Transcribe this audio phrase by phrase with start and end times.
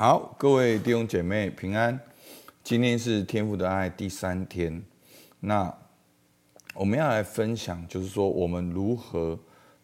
[0.00, 1.98] 好，各位弟兄姐妹平安。
[2.62, 4.80] 今天是天父的爱第三天，
[5.40, 5.76] 那
[6.74, 9.36] 我们要来分享，就是说我们如何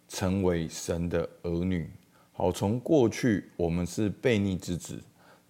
[0.06, 1.90] 成为神的儿女。
[2.32, 5.02] 好，从过去我们是悖逆之子，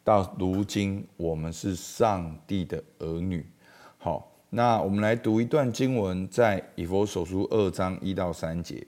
[0.03, 3.47] 到如今我们是上帝的儿女。
[3.99, 8.83] 好，那我们来读一段经文，在以弗所书二章一到三节。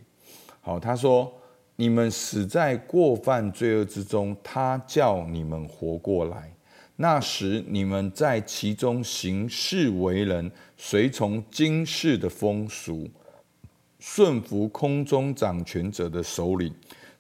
[0.63, 1.31] 好，他说。
[1.77, 6.51] 你们死在过犯罪恶之中，他叫你们活过来。
[6.97, 13.07] 那时你们在其中行事为人，随从今世的风俗，
[13.99, 16.73] 顺服空中掌权者的首领，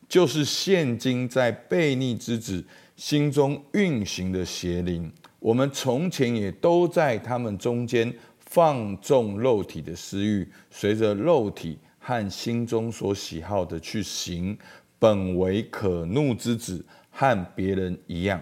[0.08, 2.64] 就是现今在悖逆之子
[2.96, 5.12] 心中运行的邪灵。
[5.38, 11.78] 我们从前也都在他们中间放纵肉体的私欲，随着肉体。
[12.06, 14.56] 和心中所喜好的去行，
[14.96, 18.40] 本为可怒之子，和别人一样。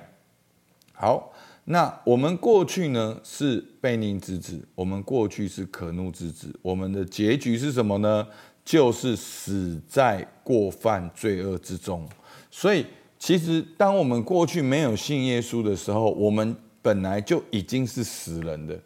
[0.93, 1.33] 好，
[1.65, 8.27] 那我们过去呢是悖逆之子，我们过去是可怒之子，我们的结局是什么呢？
[8.63, 12.07] 就是死在过犯罪恶之中。
[12.51, 12.85] 所以，
[13.19, 18.79] 其实当我们过去没有信耶稣的时候，我们本来就已经是死人的，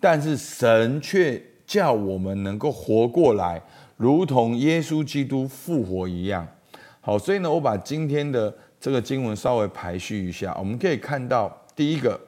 [0.00, 3.62] 但是神却叫我们能够活过来。
[3.96, 6.46] 如同耶稣基督复活一样，
[7.00, 10.54] 好，所以呢，我把今天的这个经文稍微排序一下。
[10.58, 12.20] 我们可以看到，第一个，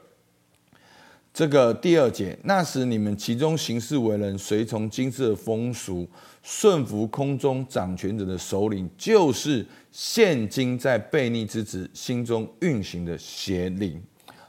[1.33, 6.07] 这个第二节，那时你们其中行事为人，随从今世的风俗，
[6.41, 14.01] 顺服空中掌权者的首领，就是现今在悖逆之子心中运行的邪灵。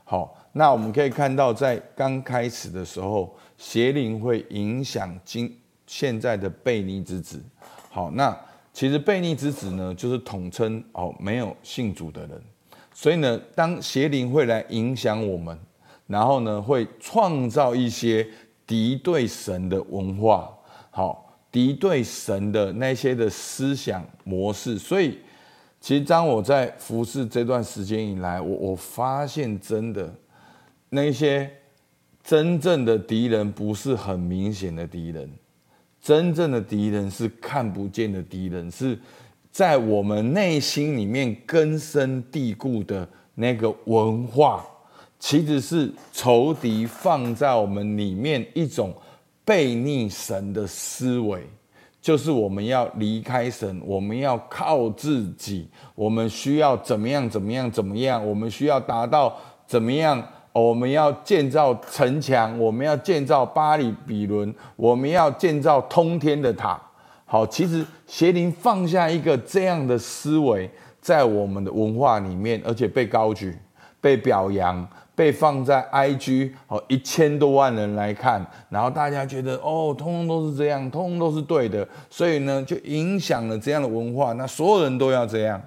[0.05, 5.53] 好，那我们可以看到，在刚开始的时候，邪灵会影响今。
[5.89, 7.43] 现在的贝尼之子，
[7.89, 8.39] 好，那
[8.75, 12.41] 其实贝尼之子呢，就是统称哦，没有信主的人。
[12.93, 15.59] 所以呢，当邪灵会来影响我们，
[16.07, 18.29] 然后呢，会创造一些
[18.67, 20.55] 敌对神的文化，
[20.91, 24.79] 好，敌对神的那些的思想模式。
[24.79, 25.19] 所以，
[25.81, 30.13] 其实当我在服侍这段时间以来，我我发现真的
[30.91, 31.51] 那些
[32.23, 35.31] 真正的敌人不是很明显的敌人。
[36.09, 38.99] 真正的敌人是看不见的敌人，是
[39.53, 44.65] 在我们内心里面根深蒂固的那个文化，
[45.19, 48.95] 其实是仇敌放在我们里面一种
[49.45, 51.43] 悖逆神的思维，
[52.01, 59.37] 就是我们要离开神，我们要靠自己，我们需要怎么样怎么样怎么样，我们需要达到
[59.67, 60.27] 怎么样。
[60.59, 63.77] 我们要建造城墙，我们要建造巴
[64.07, 66.81] 比伦，我们要建造通天的塔。
[67.25, 70.71] 好，其实邪灵放下一个这样的思维
[71.01, 73.55] 在我们的文化里面，而且被高举、
[74.01, 84.33] 被表扬、被放在 IG，好，一千多万人来看，然后大家觉得哦，通通都是这样，通通都是对的，所以呢，就影响了这样的文化。
[84.33, 85.61] 那所有人都要这样，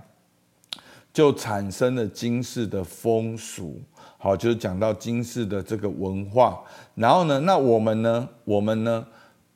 [1.13, 3.79] 就产生了今世的风俗。
[4.23, 6.61] 好，就是讲到今世的这个文化，
[6.93, 8.29] 然后呢，那我们呢？
[8.45, 9.03] 我们呢？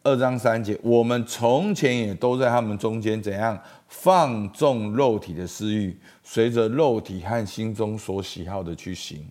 [0.02, 3.56] 二章三节，我们从前也都在他们中间，怎样
[3.88, 9.24] 放纵肉体的私欲，随着肉体和心中所喜好的去行。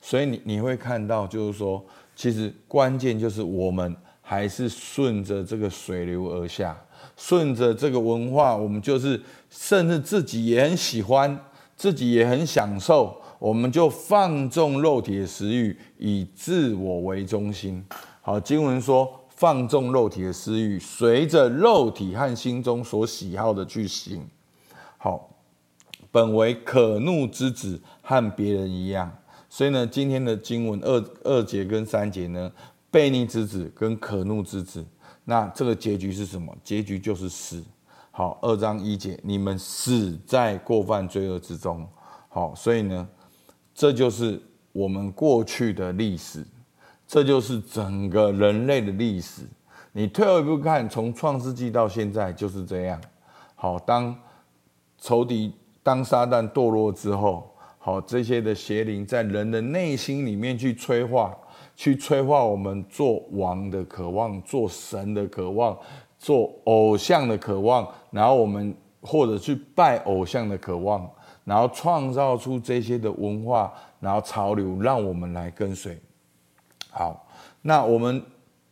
[0.00, 1.84] 所以你你会看到，就是说，
[2.16, 6.76] 其实关键就是我们还是顺着这个水流而下，
[7.16, 11.38] 顺着这个文化，我们就是甚至自己也很喜欢，
[11.76, 13.16] 自己也很享受。
[13.42, 17.84] 我们就放纵肉体的食欲，以自我为中心。
[18.20, 24.24] 好，经文说放纵肉体的私欲，随着肉体和心中所喜好的去行。
[24.96, 25.28] 好，
[26.12, 29.12] 本为可怒之子，和别人一样。
[29.48, 32.48] 所以呢，今天的经文二二节跟三节呢，
[32.92, 34.86] 悖逆之子跟可怒之子，
[35.24, 36.56] 那这个结局是什么？
[36.62, 37.60] 结局就是死。
[38.12, 41.84] 好，二章一节，你们死在过犯罪恶之中。
[42.28, 43.08] 好，所以呢。
[43.74, 44.40] 这就是
[44.72, 46.44] 我们过去的历史，
[47.06, 49.42] 这就是整个人类的历史。
[49.92, 53.00] 你退后一步看，从创世纪到现在就是这样。
[53.54, 54.14] 好，当
[54.98, 61.36] 仇敌、当撒旦堕落之后，好，这些的邪灵在人的内心里面去催化，
[61.76, 65.76] 去催化我们做王的渴望，做神的渴望，
[66.18, 71.10] 做偶像的渴望，然后我们或者去拜偶像的渴望。
[71.44, 76.00] 然后创造出这些的文化，然后潮流，让我们来跟随。
[76.90, 77.26] 好，
[77.62, 78.22] 那我们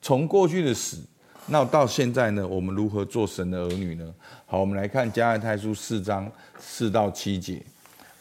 [0.01, 0.99] 从过去的死，
[1.47, 2.47] 那到现在呢？
[2.47, 4.15] 我们如何做神的儿女呢？
[4.47, 7.63] 好，我们来看加拉太书四章四到七节。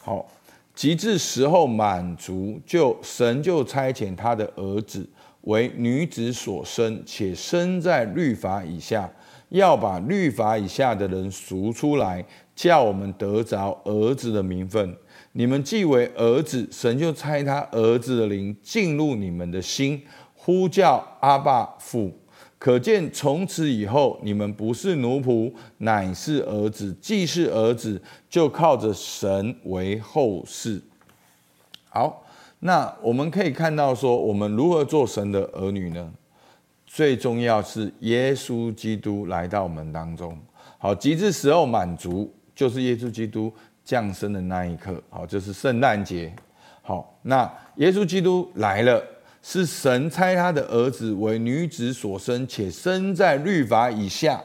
[0.00, 0.26] 好，
[0.74, 5.08] 及至时候满足，就神就差遣他的儿子
[5.42, 9.08] 为女子所生，且生在律法以下，
[9.50, 12.24] 要把律法以下的人赎出来，
[12.60, 14.94] 叫我们得着儿子的名分。
[15.32, 20.02] 你们既为儿子，神就差他儿子的灵进入你们的心，
[20.34, 22.12] 呼叫阿爸父。
[22.58, 26.94] 可见从此以后，你们不是奴仆，乃是儿子。
[27.00, 27.98] 既是儿子，
[28.28, 30.82] 就靠着神为后嗣。
[31.88, 32.22] 好，
[32.58, 36.12] 那我们可以看到说，我们如何做神的儿女呢？
[36.84, 40.36] 最重要是耶稣基督来到我们当中。
[40.76, 42.30] 好，极至时候满足，
[42.60, 43.50] 就是耶稣基督。
[43.82, 46.30] 降生的那一刻，好，就是圣诞节。
[46.82, 49.02] 好，那耶稣基督来了，
[49.42, 54.38] 是神差他的儿子为女子所生，且生在律法以下。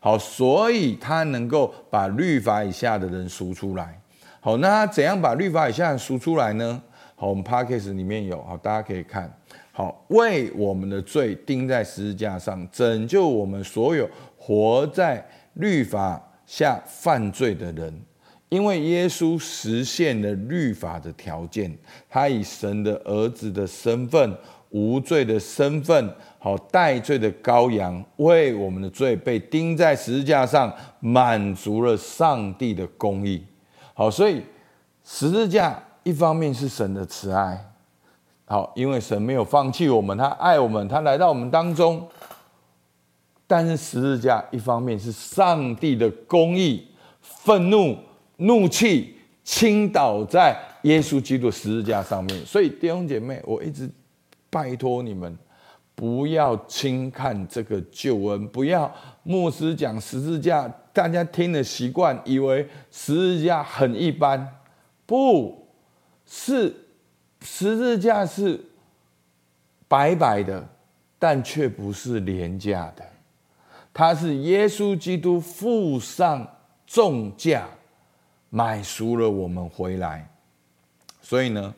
[0.00, 3.98] 好，所以他能够把律法以下的人赎出来。
[4.40, 6.82] 好，那他怎样把律法以下的人赎出来呢？
[7.14, 9.32] 好，我们 Podcast 里面有，好，大家可以看。
[9.70, 15.24] 好，为我们的罪钉在十字架上，拯救我们所有活在
[15.54, 18.02] 律法下犯罪的人。
[18.50, 21.76] 因为耶稣实现了律法的条件，
[22.08, 24.36] 他以神的儿子的身份、
[24.70, 33.44] 无罪的身份、好代罪的羔羊，为我们的罪被钉在十字架上，满足了上帝的公义。
[33.92, 34.40] 好，所以
[35.02, 37.58] 十字架一方面是神的慈爱，
[38.44, 42.06] 好，因为神没有放弃我们，他爱我们，他来到我们当中。
[43.54, 46.88] 但是十字架一方面是上帝的公义，
[47.20, 47.96] 愤怒。
[48.38, 53.88] 怒气倾倒在耶稣基督十字架上面，所以弟兄姐妹，我一直
[54.50, 55.38] 拜托你们，
[55.94, 58.92] 不要轻看这个救恩，不要
[59.22, 64.44] 牧师讲十字架，大家听了习惯，以为十字架很一般，
[65.06, 65.68] 不
[66.26, 66.74] 是
[67.40, 68.60] 十字架是
[69.86, 70.68] 白白的，
[71.20, 73.04] 但却不是廉价的，
[73.94, 76.46] 他是耶稣基督付上
[76.86, 77.66] 重价。
[78.50, 80.30] 买赎了我们回来，
[81.20, 81.74] 所以呢，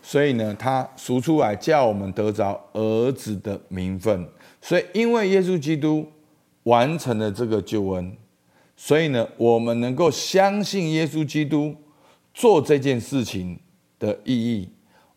[0.00, 4.26] 所以呢，他赎出来叫我们得着儿子的名分。
[4.62, 6.10] 所以，因为耶稣基督
[6.62, 8.16] 完成了这个救恩，
[8.78, 11.76] 所以呢，我们能够相信耶稣基督
[12.32, 13.60] 做这件事情
[13.98, 14.70] 的意义，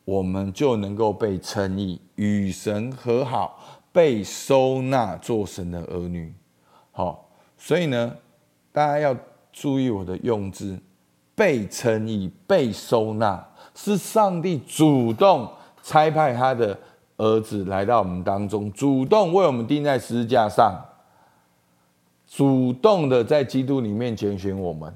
[0.03, 3.64] 我们就能够被称义，与神和好，
[3.95, 6.35] 被收纳做神的儿女。
[6.91, 8.13] 好，所以呢，
[8.73, 9.15] 大家要。
[9.57, 10.77] 注意我的用字，
[11.33, 13.41] 被称义、被收纳，
[13.73, 15.49] 是上帝主动
[15.81, 16.77] 差派他的
[17.15, 20.77] 儿子来到我们当中，主动为我们钉在十字架上，
[22.27, 24.93] 主动的在基督里面拣选我们，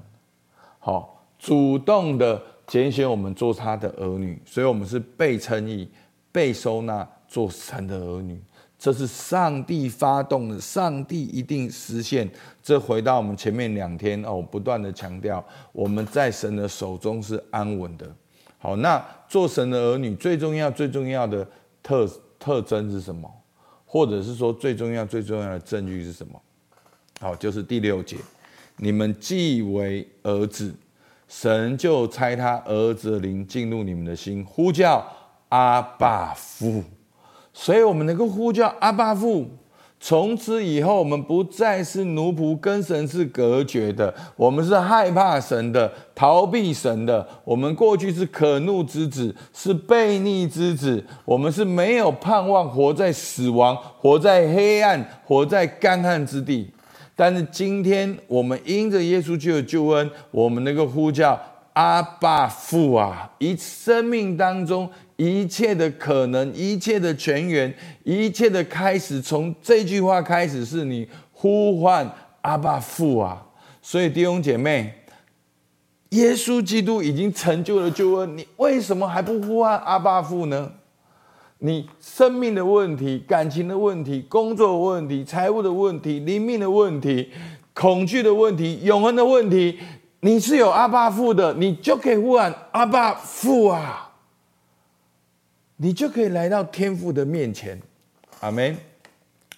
[0.79, 5.89] 好，主动的拣选我们做他的儿女，所以我们是被称义、
[6.33, 8.37] 被收纳做神的儿女。
[8.79, 12.27] 这是上帝发动的，上帝一定实现。
[12.63, 15.43] 这回到我们前面两天哦，不断的强调，
[15.73, 18.09] 我们在神的手中是安稳的。
[18.57, 21.45] 好，那做神的儿女最重要、最重要的
[21.83, 22.09] 特
[22.39, 23.29] 特征是什么？
[23.85, 26.41] 或者是说最重要、最重要的证据是什么？
[27.19, 28.15] 好，就是第六节，
[28.77, 30.73] 你们既为儿子，
[31.27, 35.05] 神就差他儿子的灵进入你们的心，呼叫
[35.49, 36.81] 阿爸父。
[37.61, 39.45] 所以，我们能够呼叫阿爸父。
[39.99, 44.15] 从此以后，我们不再是奴仆，跟神是隔绝的。
[44.37, 47.27] 我们是害怕神的，逃避神的。
[47.43, 51.03] 我们过去是可怒之子，是悖逆之子。
[51.25, 56.71] 我们是没有盼望，活在死亡，活在黑暗，活在干旱之地。
[57.13, 61.37] 但是今天，我们因着耶稣基督的救恩，我们能够呼叫
[61.79, 63.31] 阿爸父啊！
[63.37, 64.89] 一生命当中。
[65.15, 72.09] 一切的可能，一切的全源，一切的开始，从这句话开始，是你呼唤
[72.41, 73.45] 阿爸父啊！
[73.81, 74.93] 所以弟兄姐妹，
[76.09, 80.71] 耶稣基督已经成就了救恩，你为什么还不呼唤阿爸父呢？
[81.59, 87.29] 你生命的问题、感情的问题、工作的问题、财务的问题、灵命的问题、
[87.73, 89.77] 恐惧的问题、永恒的问题，
[90.21, 94.13] 你是有阿爸父的，你就可以呼唤阿爸父啊！
[95.77, 97.81] 你就可以来到天父的面前，
[98.41, 98.77] 阿门。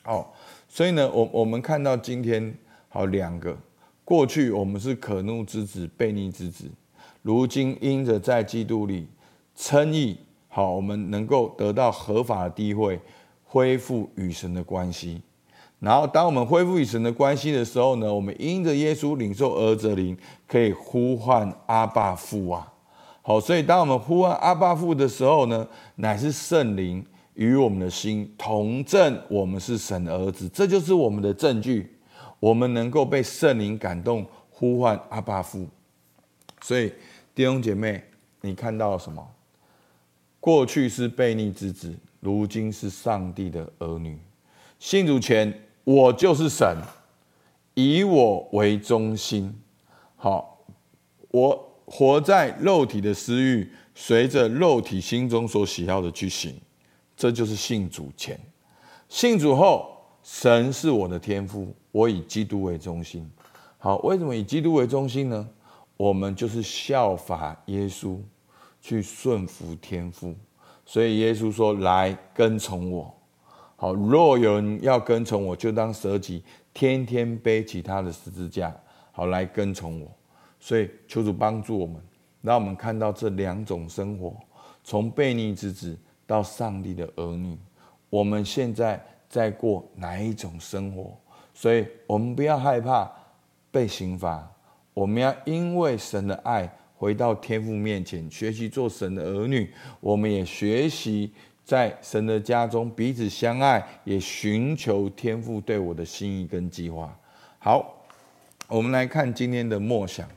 [0.03, 0.27] 哦，
[0.67, 2.55] 所以呢，我我们看到今天
[2.89, 3.57] 好两个，
[4.05, 6.65] 过去我们是可怒之子、悖逆之子，
[7.23, 9.07] 如今因着在基督里
[9.55, 12.99] 称义，好，我们能够得到合法的地位，
[13.43, 15.23] 恢复与神的关系。
[15.81, 20.15] 然后，当我们恢复与神的关系的时候呢，我们因着耶稣领受儿子灵，
[20.47, 22.71] 可以呼唤阿爸父啊。
[23.23, 31.97] 好，所以当我们呼唤阿爸父的时候呢，乃是圣灵与我们的心同证，我们是神的儿子，这就是我们的证据。
[32.39, 35.67] 我们能够被圣灵感动，呼唤阿爸父。
[36.61, 36.93] 所以
[37.33, 38.03] 弟兄姐妹，
[38.41, 39.27] 你看到了什么？
[40.39, 44.17] 过去是悖逆之子，如今是上帝的儿女。
[44.79, 46.77] 信主前，我就是神，
[47.73, 49.61] 以我为中心。
[50.15, 50.59] 好，
[51.29, 51.67] 我。
[51.93, 56.55] 活在肉体的私欲，随着肉体心中所喜好的去行，
[57.17, 58.39] 这就是信主前。
[59.09, 59.91] 信主后，
[60.23, 63.29] 神是我的天父，我以基督为中心。
[63.77, 65.45] 好，为什么以基督为中心呢？
[65.97, 68.17] 我们就是效法耶稣，
[68.81, 70.33] 去顺服天父。
[70.85, 73.13] 所以耶稣说：“来跟从我。”
[73.81, 78.71] 好，若有人要跟从我，就当舍己，天天背起他的十字架，
[79.11, 80.07] 好来跟从我。
[80.59, 81.99] 所以，求主帮助我们，
[82.43, 84.35] 让我们看到这两种生活：
[84.83, 85.97] 从悖逆之子
[86.27, 87.57] 到上帝的儿女，
[88.11, 91.17] 我们现在在过哪一种生活？
[91.51, 93.11] 所以我们不要害怕
[93.71, 94.47] 被刑罚，
[94.93, 99.73] 我们要因为神的爱回到天父面前，学习做神的儿女。
[99.99, 107.17] 我们也学习在神的家中彼此相爱，也寻求天父对我的心意跟计划。
[107.59, 108.03] 好，
[108.67, 110.27] 我们来看今天的默想。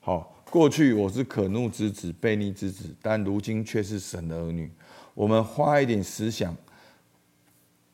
[0.00, 4.70] 好，过去我是可怒之子、悖逆之子，但如今却是神的儿女。
[5.12, 6.56] 我们花一点思想，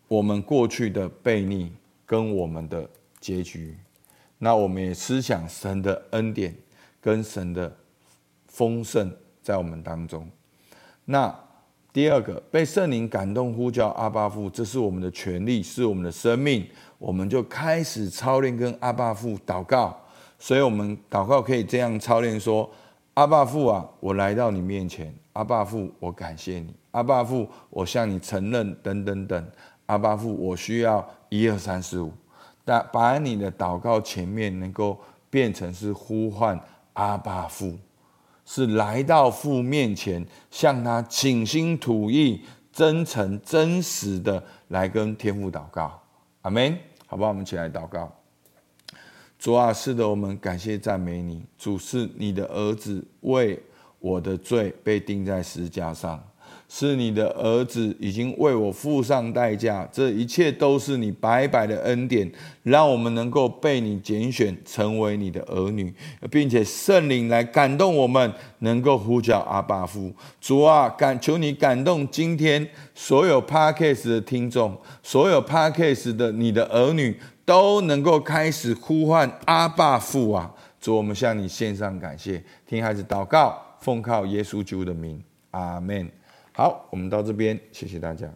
[0.06, 1.72] 我们过去的悖逆
[2.06, 2.88] 跟我们的
[3.18, 3.76] 结局。
[4.38, 6.54] 那我们也思想神的恩典
[7.00, 7.74] 跟神的
[8.46, 9.10] 丰盛
[9.42, 10.28] 在我们当中。
[11.06, 11.34] 那
[11.94, 16.66] 第二个，被圣灵感动呼叫阿爸父，这是我们的权利，是我们的生命。
[16.98, 19.96] 我们就开始操练跟阿爸父祷告。
[20.36, 22.68] 所以，我们祷告可以这样操练说
[23.14, 25.14] ：“阿爸父啊，我来到你面前。
[25.34, 26.74] 阿爸父，我感谢你。
[26.90, 29.46] 阿爸父，我向你承认，等等等。
[29.86, 32.12] 阿爸父，我需要一二三四五。
[32.64, 34.98] 但把你的祷告前面能够
[35.30, 36.58] 变成是呼唤
[36.94, 37.78] 阿爸父，
[38.44, 46.00] 是来到父面前，向他倾心吐意、真诚真实的来跟天父祷告。
[46.42, 46.76] 阿门。
[47.06, 47.28] 好不好？
[47.28, 48.10] 我们一起来祷告。”
[49.38, 51.44] 主啊，是的，我们感谢赞美你。
[51.58, 53.62] 主是你的儿子，为
[54.00, 56.20] 我的罪被钉在十字架上，
[56.68, 59.88] 是你的儿子已经为我付上代价。
[59.92, 62.30] 这一切都是你白白的恩典，
[62.62, 65.94] 让我们能够被你拣选，成为你的儿女，
[66.30, 70.12] 并且圣灵来感动我们，能够呼叫阿爸父。
[70.40, 77.16] 主啊，感求你感动今天所有 p a r k a s 的听众，所有 p a r k a s 的你的儿女。
[77.46, 80.50] 都能够开始呼唤阿爸父啊！
[80.80, 86.10] 主，我们向你献上感谢，听孩子祷告，奉靠耶稣基督的名，阿门。
[86.56, 88.32] 好，我们到这边，谢谢大家。